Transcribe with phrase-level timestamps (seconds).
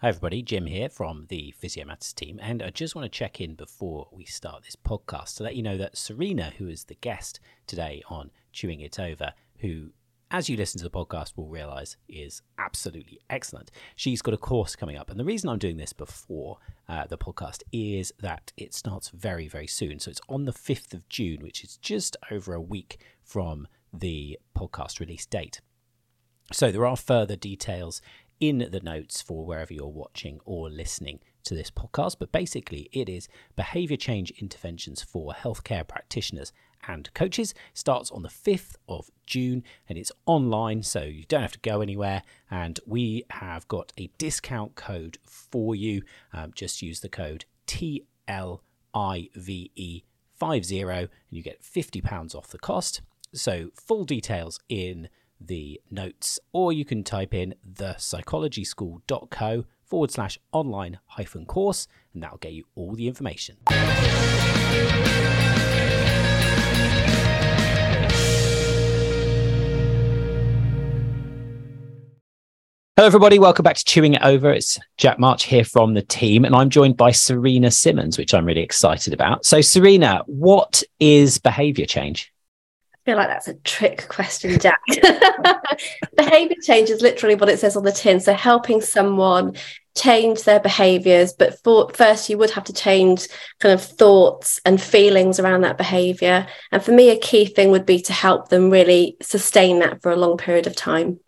[0.00, 0.42] Hi, everybody.
[0.42, 2.38] Jim here from the Physiomatters team.
[2.40, 5.62] And I just want to check in before we start this podcast to let you
[5.64, 9.88] know that Serena, who is the guest today on Chewing It Over, who,
[10.30, 13.72] as you listen to the podcast, will realize is absolutely excellent.
[13.96, 15.10] She's got a course coming up.
[15.10, 16.58] And the reason I'm doing this before
[16.88, 19.98] uh, the podcast is that it starts very, very soon.
[19.98, 24.38] So it's on the 5th of June, which is just over a week from the
[24.56, 25.60] podcast release date.
[26.52, 28.00] So there are further details
[28.40, 32.16] in the notes for wherever you're watching or listening to this podcast.
[32.18, 36.52] But basically, it is behavior change interventions for healthcare practitioners
[36.86, 37.54] and coaches.
[37.74, 41.80] Starts on the 5th of June and it's online, so you don't have to go
[41.80, 42.22] anywhere.
[42.50, 46.02] And we have got a discount code for you.
[46.32, 50.02] Um, just use the code TLIVE50
[50.40, 53.02] and you get £50 off the cost.
[53.34, 55.10] So, full details in
[55.40, 62.38] the notes, or you can type in thepsychologyschool.co forward slash online hyphen course, and that'll
[62.38, 63.56] get you all the information.
[72.98, 73.38] Hello, everybody.
[73.38, 74.50] Welcome back to Chewing It Over.
[74.50, 78.44] It's Jack March here from the team, and I'm joined by Serena Simmons, which I'm
[78.44, 79.46] really excited about.
[79.46, 82.32] So, Serena, what is behavior change?
[83.08, 84.82] Feel like that's a trick question, Jack.
[86.16, 88.20] behavior change is literally what it says on the tin.
[88.20, 89.56] So helping someone
[89.96, 93.26] change their behaviors, but for, first you would have to change
[93.60, 96.46] kind of thoughts and feelings around that behavior.
[96.70, 100.12] And for me, a key thing would be to help them really sustain that for
[100.12, 101.18] a long period of time.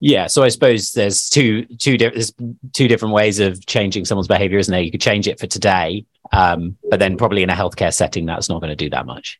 [0.00, 2.32] Yeah, so I suppose there's two two di- there's
[2.72, 4.82] two different ways of changing someone's behavior, isn't there?
[4.82, 8.48] You could change it for today, um, but then probably in a healthcare setting, that's
[8.48, 9.38] not going to do that much.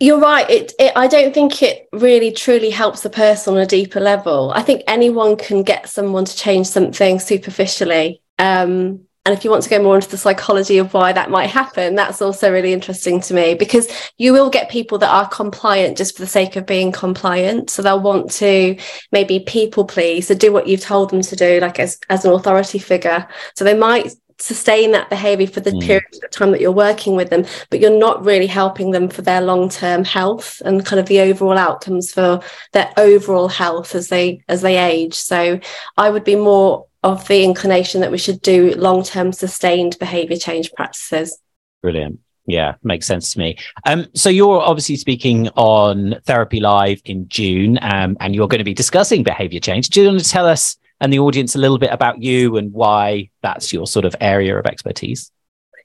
[0.00, 0.48] You're right.
[0.48, 4.52] It, it, I don't think it really truly helps the person on a deeper level.
[4.54, 8.22] I think anyone can get someone to change something superficially.
[8.38, 11.50] Um, and if you want to go more into the psychology of why that might
[11.50, 15.98] happen, that's also really interesting to me because you will get people that are compliant
[15.98, 17.68] just for the sake of being compliant.
[17.68, 18.78] So they'll want to
[19.12, 22.32] maybe people please, so do what you've told them to do, like as, as an
[22.32, 23.28] authority figure.
[23.54, 25.82] So they might sustain that behavior for the mm.
[25.82, 29.22] period of time that you're working with them but you're not really helping them for
[29.22, 32.40] their long-term health and kind of the overall outcomes for
[32.72, 35.58] their overall health as they as they age so
[35.96, 40.72] i would be more of the inclination that we should do long-term sustained behavior change
[40.72, 41.38] practices
[41.82, 43.58] brilliant yeah, makes sense to me.
[43.84, 48.64] Um, so you're obviously speaking on Therapy Live in June, um, and you're going to
[48.64, 49.90] be discussing behavior change.
[49.90, 52.72] Do you want to tell us and the audience a little bit about you and
[52.72, 55.30] why that's your sort of area of expertise?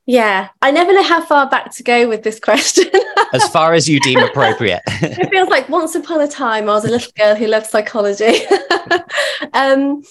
[0.05, 2.85] Yeah, I never know how far back to go with this question.
[3.33, 4.81] as far as you deem appropriate.
[4.87, 8.41] it feels like once upon a time I was a little girl who loved psychology.
[9.53, 10.03] um,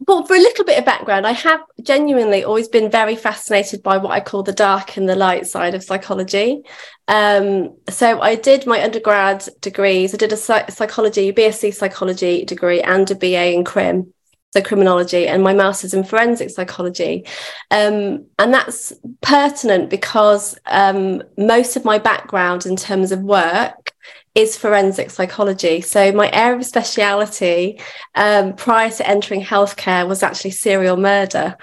[0.00, 3.98] but for a little bit of background, I have genuinely always been very fascinated by
[3.98, 6.62] what I call the dark and the light side of psychology.
[7.06, 10.12] Um, so I did my undergrad degrees.
[10.12, 14.13] I did a psychology, BSc psychology degree, and a BA in crim
[14.54, 17.26] so criminology, and my master's in forensic psychology.
[17.72, 23.92] Um, and that's pertinent because um, most of my background in terms of work
[24.36, 25.80] is forensic psychology.
[25.80, 27.80] So my area of speciality
[28.14, 31.56] um, prior to entering healthcare was actually serial murder.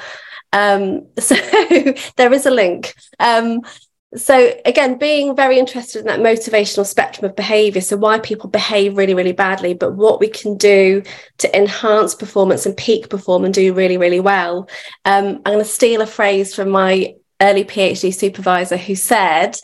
[0.51, 1.35] Um, so
[2.17, 2.93] there is a link.
[3.19, 3.61] Um,
[4.15, 8.97] so again being very interested in that motivational spectrum of behavior so why people behave
[8.97, 11.01] really really badly but what we can do
[11.37, 14.69] to enhance performance and peak perform and do really really well.
[15.05, 19.57] Um, i'm going to steal a phrase from my early phd supervisor who said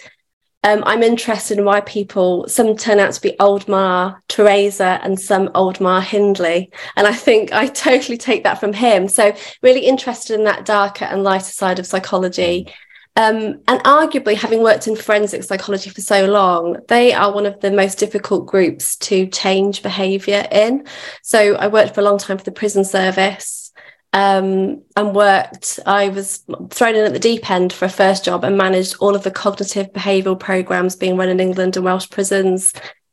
[0.63, 5.17] um, I'm interested in why people some turn out to be old Mother Teresa and
[5.17, 9.07] some old Myra Hindley, and I think I totally take that from him.
[9.07, 12.67] So really interested in that darker and lighter side of psychology,
[13.17, 17.59] um, and arguably, having worked in forensic psychology for so long, they are one of
[17.61, 20.85] the most difficult groups to change behaviour in.
[21.23, 23.73] So, I worked for a long time for the prison service
[24.13, 25.79] um, and worked.
[25.87, 29.15] I was thrown in at the deep end for a first job and managed all
[29.15, 32.71] of the cognitive behavioural programs being run in England and Welsh prisons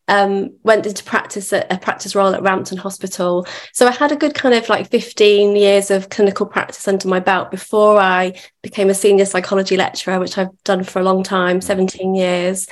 [0.09, 3.47] um, went into practice at a practice role at Rampton Hospital.
[3.73, 7.21] So I had a good kind of like 15 years of clinical practice under my
[7.21, 11.61] belt before I became a senior psychology lecturer, which I've done for a long time,
[11.61, 12.67] 17 years.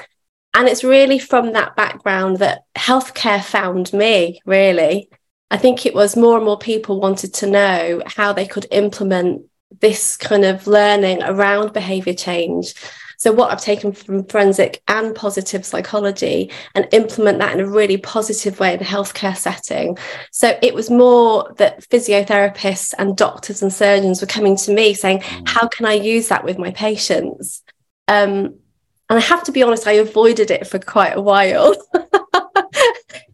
[0.55, 5.09] And it's really from that background that healthcare found me, really.
[5.51, 9.47] I think it was more and more people wanted to know how they could implement
[9.81, 12.75] this kind of learning around behavior change
[13.23, 17.97] So, what I've taken from forensic and positive psychology and implement that in a really
[17.97, 19.97] positive way in a healthcare setting.
[20.33, 25.21] So, it was more that physiotherapists and doctors and surgeons were coming to me saying,
[25.21, 25.49] mm.
[25.49, 27.63] How can I use that with my patients?
[28.09, 28.59] Um,
[29.09, 31.77] and I have to be honest, I avoided it for quite a while.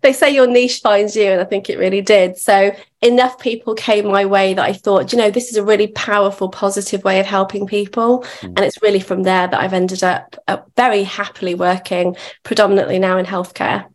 [0.00, 2.36] they say your niche finds you, and I think it really did.
[2.36, 5.88] So enough people came my way that I thought, you know, this is a really
[5.88, 8.20] powerful, positive way of helping people.
[8.40, 8.54] Mm.
[8.56, 13.18] And it's really from there that I've ended up uh, very happily working predominantly now
[13.18, 13.86] in healthcare.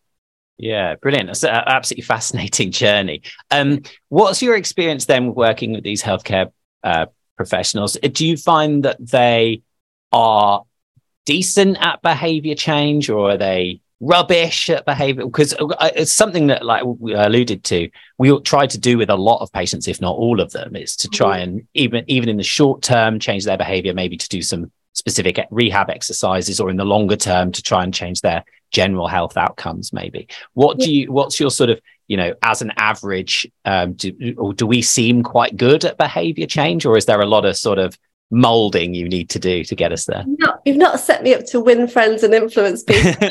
[0.58, 1.30] Yeah, brilliant.
[1.30, 3.22] It's an absolutely fascinating journey.
[3.52, 6.52] Um, what's your experience then working with these healthcare
[6.84, 7.08] uh,
[7.38, 7.94] professionals?
[7.94, 9.62] Do you find that they
[10.12, 10.64] are
[11.26, 16.66] decent at behavior change or are they rubbish at behavior because uh, it's something that
[16.66, 20.16] like we alluded to we try to do with a lot of patients if not
[20.18, 21.58] all of them is to try mm-hmm.
[21.58, 25.40] and even even in the short term change their behavior maybe to do some specific
[25.52, 29.94] rehab exercises or in the longer term to try and change their general health outcomes
[29.94, 34.36] maybe what do you what's your sort of you know as an average um do,
[34.38, 37.56] or do we seem quite good at behavior change or is there a lot of
[37.56, 37.98] sort of
[38.34, 40.24] molding you need to do to get us there?
[40.26, 43.14] No, you've not set me up to win friends and influence people.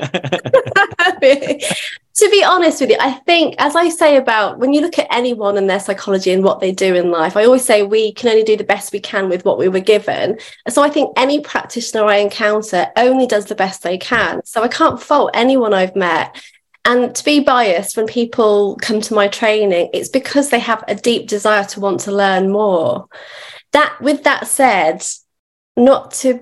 [2.14, 5.08] to be honest with you, I think, as I say about when you look at
[5.10, 8.28] anyone and their psychology and what they do in life, I always say we can
[8.28, 10.38] only do the best we can with what we were given.
[10.68, 14.44] So I think any practitioner I encounter only does the best they can.
[14.44, 16.40] So I can't fault anyone I've met.
[16.84, 20.94] And to be biased, when people come to my training, it's because they have a
[20.94, 23.08] deep desire to want to learn more
[23.72, 25.04] that with that said
[25.76, 26.40] not to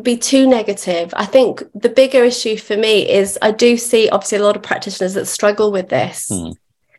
[0.00, 4.38] be too negative i think the bigger issue for me is i do see obviously
[4.38, 6.28] a lot of practitioners that struggle with this.
[6.30, 6.54] Mm.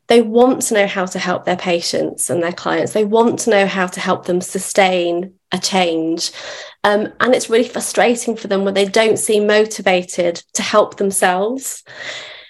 [0.07, 2.91] they want to know how to help their patients and their clients.
[2.93, 6.31] They want to know how to help them sustain a change.
[6.83, 11.83] Um, and it's really frustrating for them when they don't seem motivated to help themselves.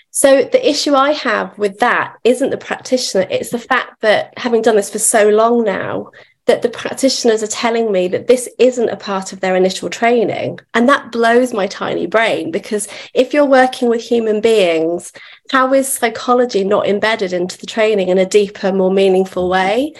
[0.09, 4.61] So the issue I have with that isn't the practitioner, it's the fact that having
[4.61, 6.11] done this for so long now,
[6.45, 10.59] that the practitioners are telling me that this isn't a part of their initial training.
[10.73, 15.13] And that blows my tiny brain because if you're working with human beings,
[15.51, 19.93] how is psychology not embedded into the training in a deeper, more meaningful way?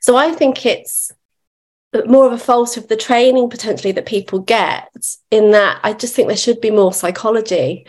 [0.00, 1.12] So I think it's
[2.04, 4.94] more of a fault of the training potentially that people get
[5.30, 7.86] in that I just think there should be more psychology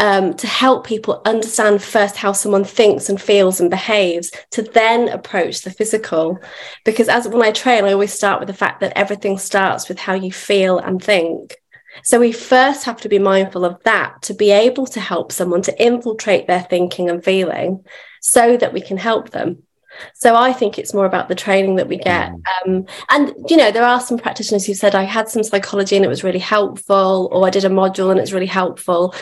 [0.00, 5.08] um, to help people understand first how someone thinks and feels and behaves to then
[5.08, 6.38] approach the physical.
[6.84, 9.98] Because as when I train, I always start with the fact that everything starts with
[9.98, 11.56] how you feel and think.
[12.02, 15.62] So we first have to be mindful of that to be able to help someone
[15.62, 17.84] to infiltrate their thinking and feeling
[18.20, 19.62] so that we can help them.
[20.14, 22.32] So I think it's more about the training that we get.
[22.32, 22.42] Mm.
[22.66, 26.04] Um, and, you know, there are some practitioners who said, I had some psychology and
[26.04, 29.14] it was really helpful, or I did a module and it's really helpful.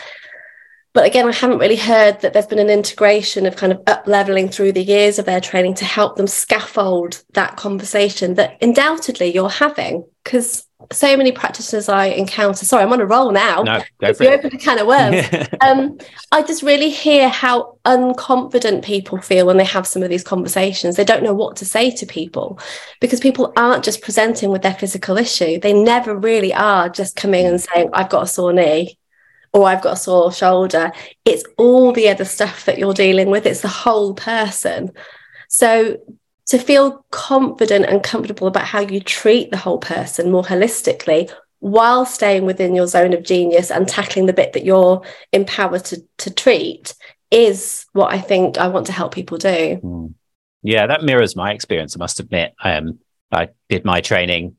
[0.93, 4.05] But again, I haven't really heard that there's been an integration of kind of up
[4.05, 9.33] leveling through the years of their training to help them scaffold that conversation that undoubtedly
[9.33, 10.05] you're having.
[10.23, 13.63] Because so many practitioners I encounter, sorry, I'm on a roll now.
[13.63, 15.25] No, go for you open a can of worms.
[15.61, 15.97] um,
[16.31, 20.95] I just really hear how unconfident people feel when they have some of these conversations.
[20.95, 22.59] They don't know what to say to people
[23.01, 25.59] because people aren't just presenting with their physical issue.
[25.59, 28.99] They never really are just coming and saying, I've got a sore knee
[29.53, 30.91] or I've got a sore shoulder.
[31.25, 34.91] It's all the other stuff that you're dealing with, it's the whole person.
[35.47, 35.97] So
[36.47, 42.05] to feel confident and comfortable about how you treat the whole person more holistically while
[42.05, 46.29] staying within your zone of genius and tackling the bit that you're empowered to, to
[46.29, 46.93] treat
[47.31, 49.79] is what I think I want to help people do.
[49.81, 50.13] Mm.
[50.61, 52.53] Yeah, that mirrors my experience, I must admit.
[52.63, 52.99] Um,
[53.31, 54.55] I did my training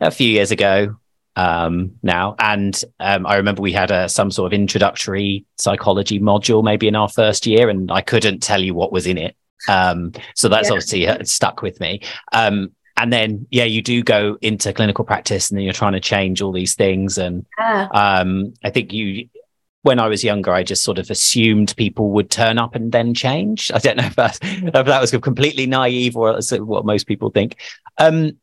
[0.00, 0.96] a few years ago
[1.36, 2.34] um, now.
[2.38, 6.96] And um, I remember we had a, some sort of introductory psychology module maybe in
[6.96, 9.36] our first year, and I couldn't tell you what was in it.
[9.68, 10.72] Um, so that's yeah.
[10.72, 12.00] obviously uh, stuck with me.
[12.32, 16.00] Um, and then, yeah, you do go into clinical practice, and then you're trying to
[16.00, 17.18] change all these things.
[17.18, 17.88] And yeah.
[17.92, 19.28] Um, I think you,
[19.82, 23.14] when I was younger, I just sort of assumed people would turn up and then
[23.14, 23.70] change.
[23.72, 27.56] I don't know if that, if that was completely naive or what most people think.
[27.96, 28.38] Um,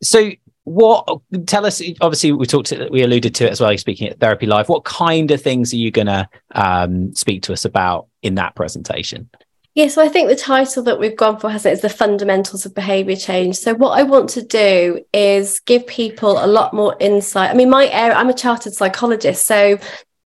[0.00, 0.30] so
[0.64, 4.20] what tell us obviously we talked to, we alluded to it as well speaking at
[4.20, 4.68] therapy live.
[4.68, 8.54] What kind of things are you going to um, speak to us about in that
[8.54, 9.28] presentation?
[9.74, 12.66] Yeah so i think the title that we've gone for has it is the fundamentals
[12.66, 13.56] of behavior change.
[13.56, 17.50] So what i want to do is give people a lot more insight.
[17.50, 19.78] I mean my area i'm a chartered psychologist so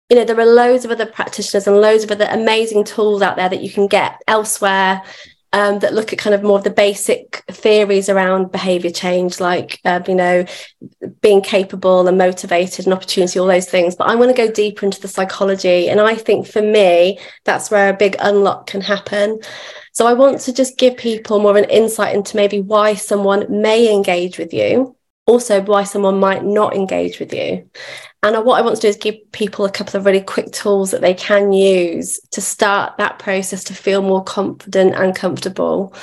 [0.09, 3.38] you know there are loads of other practitioners and loads of other amazing tools out
[3.38, 5.01] there that you can get elsewhere
[5.53, 9.79] um, that look at kind of more of the basic theories around behavior change, like,
[9.84, 10.46] uh, you know,
[11.22, 13.96] being capable and motivated and opportunity, all those things.
[13.96, 15.89] But I want to go deeper into the psychology.
[15.89, 19.39] And I think for me, that's where a big unlock can happen.
[19.91, 23.46] So I want to just give people more of an insight into maybe why someone
[23.50, 24.96] may engage with you,
[25.27, 27.69] also why someone might not engage with you.
[28.23, 30.91] And what I want to do is give people a couple of really quick tools
[30.91, 35.93] that they can use to start that process to feel more confident and comfortable.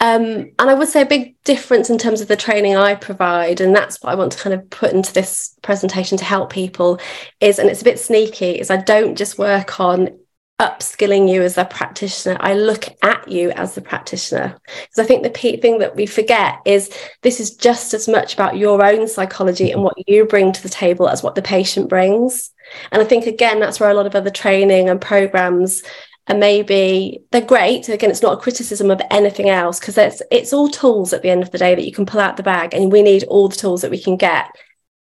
[0.00, 3.60] Um, and I would say a big difference in terms of the training I provide,
[3.60, 7.00] and that's what I want to kind of put into this presentation to help people
[7.40, 10.18] is, and it's a bit sneaky, is I don't just work on
[10.60, 12.36] upskilling you as a practitioner.
[12.38, 14.56] I look at you as the practitioner.
[14.64, 18.56] Because i think the thing that we forget is this is just as much about
[18.56, 22.52] your own psychology and what you bring to the table as what the patient brings.
[22.92, 25.82] And i think again that's where a lot of other training and programs
[26.26, 27.88] and maybe they're great.
[27.88, 31.30] Again it's not a criticism of anything else because it's it's all tools at the
[31.30, 33.48] end of the day that you can pull out the bag and we need all
[33.48, 34.48] the tools that we can get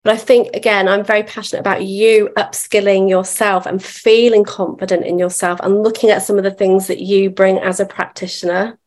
[0.03, 5.19] but I think, again, I'm very passionate about you upskilling yourself and feeling confident in
[5.19, 8.79] yourself and looking at some of the things that you bring as a practitioner.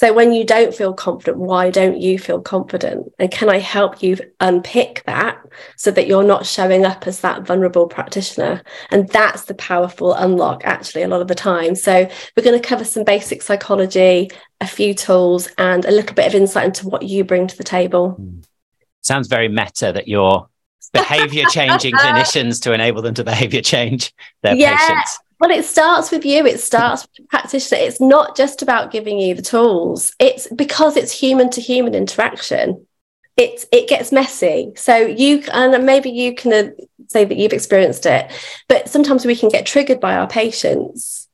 [0.00, 3.12] So when you don't feel confident, why don't you feel confident?
[3.18, 5.38] And can I help you unpick that
[5.76, 8.62] so that you're not showing up as that vulnerable practitioner?
[8.90, 11.74] And that's the powerful unlock, actually, a lot of the time.
[11.74, 14.30] So we're going to cover some basic psychology,
[14.60, 17.62] a few tools, and a little bit of insight into what you bring to the
[17.62, 18.16] table.
[18.18, 18.46] Mm
[19.02, 20.48] sounds very meta that you're
[20.92, 24.76] behavior changing clinicians to enable them to behavior change their yeah.
[24.76, 25.18] patients.
[25.38, 26.44] Well, it starts with you.
[26.44, 27.80] It starts with the practitioner.
[27.80, 30.14] It's not just about giving you the tools.
[30.18, 32.86] It's because it's human to human interaction.
[33.38, 34.72] It it gets messy.
[34.76, 36.70] So you and maybe you can uh,
[37.08, 38.30] say that you've experienced it,
[38.68, 41.26] but sometimes we can get triggered by our patients,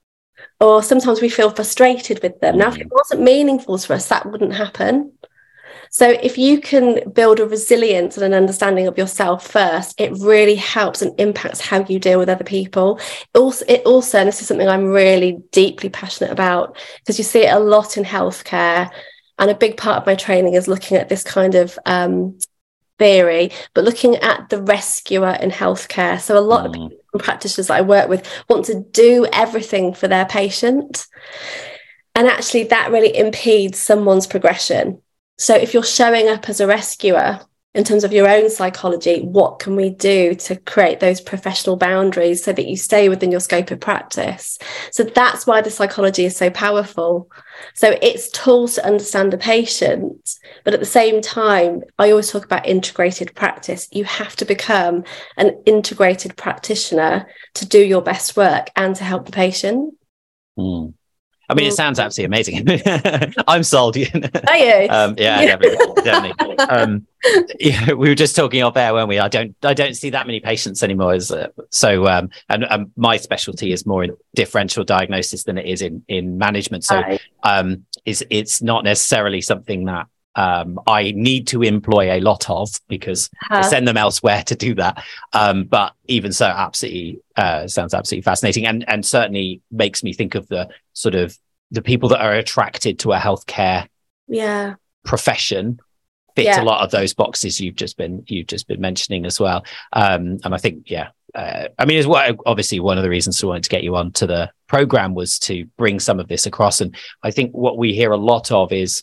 [0.60, 2.58] or sometimes we feel frustrated with them.
[2.58, 2.92] Now, if it mm.
[2.92, 5.14] wasn't meaningful to us, that wouldn't happen.
[5.90, 10.56] So if you can build a resilience and an understanding of yourself first, it really
[10.56, 12.98] helps and impacts how you deal with other people.
[13.34, 17.24] It also, it also, and this is something I'm really deeply passionate about, because you
[17.24, 18.90] see it a lot in healthcare.
[19.38, 22.38] And a big part of my training is looking at this kind of um,
[22.98, 26.18] theory, but looking at the rescuer in healthcare.
[26.20, 26.66] So a lot mm.
[26.66, 31.06] of people, practitioners that I work with want to do everything for their patient.
[32.14, 35.02] And actually, that really impedes someone's progression.
[35.38, 37.40] So if you're showing up as a rescuer
[37.74, 42.42] in terms of your own psychology, what can we do to create those professional boundaries
[42.42, 44.58] so that you stay within your scope of practice?
[44.90, 47.30] So that's why the psychology is so powerful.
[47.74, 52.46] So it's tools to understand the patient, but at the same time, I always talk
[52.46, 53.88] about integrated practice.
[53.92, 55.04] You have to become
[55.36, 59.94] an integrated practitioner to do your best work and to help the patient.
[60.58, 60.94] Mm.
[61.48, 63.34] I mean, it sounds absolutely amazing.
[63.48, 63.96] I'm sold.
[64.48, 64.88] Are you?
[64.90, 66.02] Um, yeah, definitely.
[66.02, 66.56] definitely.
[66.68, 67.06] Um,
[67.60, 69.18] yeah, we were just talking off air, weren't we?
[69.18, 71.12] I don't, I don't see that many patients anymore.
[71.12, 75.66] As uh, so, um, and um, my specialty is more in differential diagnosis than it
[75.66, 76.84] is in in management.
[76.84, 77.02] So,
[77.42, 80.06] um, is it's not necessarily something that
[80.36, 83.58] um, I need to employ a lot of because uh-huh.
[83.58, 85.02] I send them elsewhere to do that.
[85.32, 90.34] Um, but even so, absolutely uh, sounds absolutely fascinating, and and certainly makes me think
[90.34, 91.36] of the sort of
[91.70, 93.88] the people that are attracted to a healthcare
[94.28, 94.74] yeah
[95.04, 95.78] profession
[96.36, 96.62] fit yeah.
[96.62, 99.64] a lot of those boxes you've just been you've just been mentioning as well.
[99.94, 101.08] Um, and I think yeah.
[101.34, 103.94] Uh, I mean, it's what obviously one of the reasons we wanted to get you
[103.96, 106.80] on to the program was to bring some of this across.
[106.80, 109.02] And I think what we hear a lot of is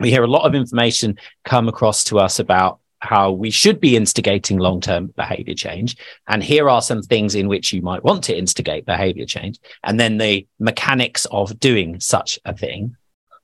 [0.00, 3.96] we hear a lot of information come across to us about how we should be
[3.96, 5.96] instigating long term behavior change.
[6.26, 9.58] And here are some things in which you might want to instigate behavior change.
[9.82, 12.96] And then the mechanics of doing such a thing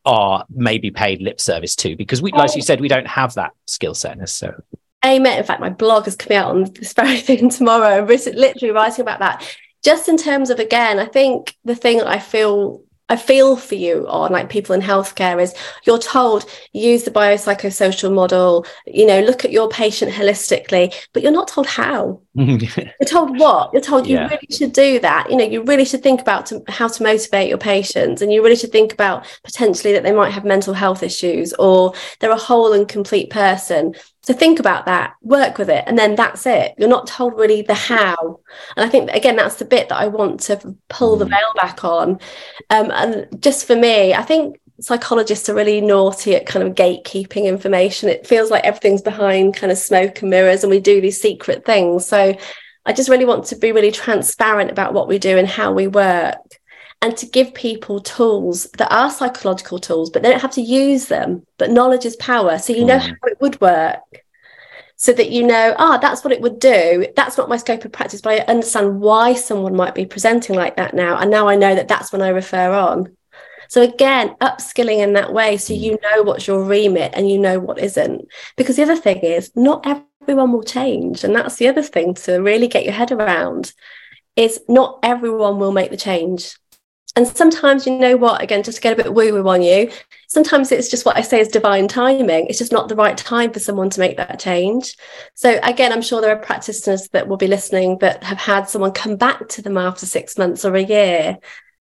[0.06, 2.64] are maybe paid lip service to, because we, like you oh.
[2.64, 4.64] said, we don't have that skill set necessarily.
[5.04, 5.38] Amen.
[5.38, 7.98] In fact, my blog is coming out on this very thing tomorrow.
[7.98, 9.56] I'm literally writing about that.
[9.82, 14.06] Just in terms of, again, I think the thing I feel I feel for you
[14.08, 15.52] on like people in healthcare is
[15.84, 21.32] you're told use the biopsychosocial model, you know, look at your patient holistically, but you're
[21.32, 22.20] not told how.
[22.36, 22.80] Mm-hmm.
[23.00, 23.72] you're told what?
[23.72, 24.22] You're told yeah.
[24.22, 25.28] you really should do that.
[25.28, 28.44] You know, you really should think about to, how to motivate your patients and you
[28.44, 32.36] really should think about potentially that they might have mental health issues or they're a
[32.38, 33.96] whole and complete person.
[34.30, 36.74] So think about that, work with it, and then that's it.
[36.78, 38.38] You're not told really the how.
[38.76, 41.30] And I think again, that's the bit that I want to pull the mm.
[41.30, 42.20] veil back on.
[42.70, 47.46] Um, and just for me, I think psychologists are really naughty at kind of gatekeeping
[47.46, 48.08] information.
[48.08, 51.64] It feels like everything's behind kind of smoke and mirrors, and we do these secret
[51.64, 52.06] things.
[52.06, 52.32] So
[52.86, 55.88] I just really want to be really transparent about what we do and how we
[55.88, 56.59] work.
[57.02, 61.06] And to give people tools that are psychological tools, but they don't have to use
[61.06, 61.46] them.
[61.56, 62.58] But knowledge is power.
[62.58, 63.08] So you know mm.
[63.08, 64.00] how it would work.
[64.96, 67.06] So that you know, ah, oh, that's what it would do.
[67.16, 70.76] That's not my scope of practice, but I understand why someone might be presenting like
[70.76, 71.16] that now.
[71.16, 73.16] And now I know that that's when I refer on.
[73.70, 76.02] So again, upskilling in that way so you mm.
[76.02, 78.26] know what's your remit and you know what isn't.
[78.58, 79.86] Because the other thing is not
[80.20, 81.24] everyone will change.
[81.24, 83.72] And that's the other thing to really get your head around
[84.36, 86.56] is not everyone will make the change.
[87.16, 89.90] And sometimes, you know what, again, just to get a bit woo woo on you,
[90.28, 92.46] sometimes it's just what I say is divine timing.
[92.46, 94.96] It's just not the right time for someone to make that change.
[95.34, 98.92] So, again, I'm sure there are practitioners that will be listening that have had someone
[98.92, 101.38] come back to them after six months or a year.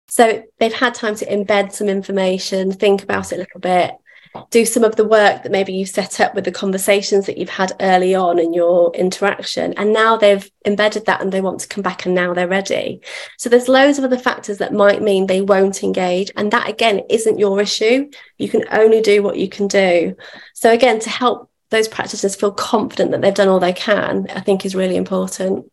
[0.09, 3.93] So, they've had time to embed some information, think about it a little bit,
[4.51, 7.49] do some of the work that maybe you've set up with the conversations that you've
[7.49, 9.75] had early on in your interaction.
[9.75, 13.01] And now they've embedded that and they want to come back and now they're ready.
[13.39, 16.31] So there's loads of other factors that might mean they won't engage.
[16.37, 18.11] And that again isn't your issue.
[18.39, 20.17] You can only do what you can do.
[20.55, 24.41] So again to help those practitioners feel confident that they've done all they can i
[24.41, 25.71] think is really important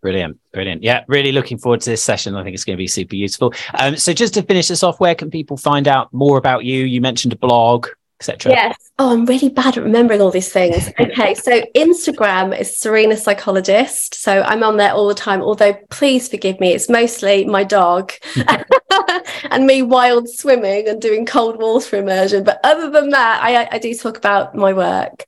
[0.00, 0.82] Brilliant, brilliant.
[0.82, 2.36] Yeah, really looking forward to this session.
[2.36, 3.52] I think it's going to be super useful.
[3.74, 6.84] Um, so, just to finish this off, where can people find out more about you?
[6.84, 7.88] You mentioned a blog,
[8.20, 8.52] etc.
[8.52, 8.90] Yes.
[8.98, 10.90] Oh, I'm really bad at remembering all these things.
[11.00, 14.14] Okay, so Instagram is Serena Psychologist.
[14.14, 15.42] So I'm on there all the time.
[15.42, 18.12] Although, please forgive me, it's mostly my dog
[19.50, 22.44] and me wild swimming and doing cold water immersion.
[22.44, 25.24] But other than that, I, I do talk about my work.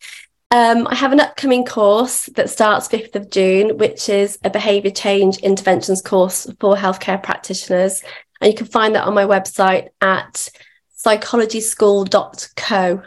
[0.53, 4.91] Um, I have an upcoming course that starts 5th of June, which is a behaviour
[4.91, 8.03] change interventions course for healthcare practitioners.
[8.41, 10.49] And you can find that on my website at
[10.99, 13.03] psychologyschool.co.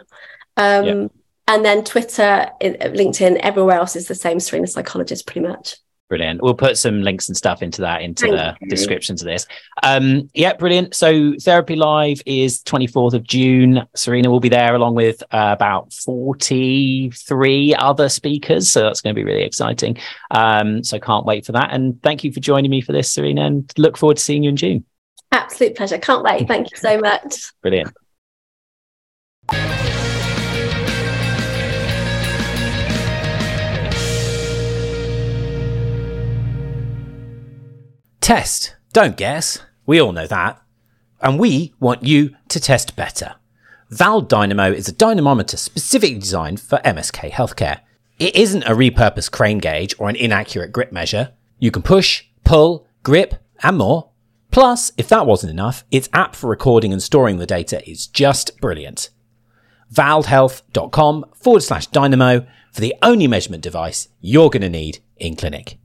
[0.56, 1.10] Um, yep.
[1.46, 5.76] And then Twitter, LinkedIn, everywhere else is the same, Serena Psychologist, pretty much.
[6.14, 6.42] Brilliant.
[6.42, 8.70] We'll put some links and stuff into that into Thank the you.
[8.70, 9.48] descriptions of this.
[9.82, 10.94] Um, yeah, brilliant.
[10.94, 13.82] So Therapy Live is 24th of June.
[13.96, 18.70] Serena will be there along with uh, about 43 other speakers.
[18.70, 19.98] So that's going to be really exciting.
[20.30, 21.72] Um, so can't wait for that.
[21.72, 24.50] And thank you for joining me for this, Serena, and look forward to seeing you
[24.50, 24.84] in June.
[25.32, 25.98] Absolute pleasure.
[25.98, 26.46] Can't wait.
[26.46, 27.50] Thank you so much.
[27.60, 27.92] Brilliant.
[38.24, 39.58] Test, don't guess.
[39.84, 40.58] We all know that.
[41.20, 43.34] And we want you to test better.
[43.90, 47.80] VALD Dynamo is a dynamometer specifically designed for MSK healthcare.
[48.18, 51.32] It isn't a repurposed crane gauge or an inaccurate grip measure.
[51.58, 54.08] You can push, pull, grip, and more.
[54.50, 58.58] Plus, if that wasn't enough, its app for recording and storing the data is just
[58.58, 59.10] brilliant.
[59.92, 65.76] valdhealth.com forward slash dynamo for the only measurement device you're going to need in clinic.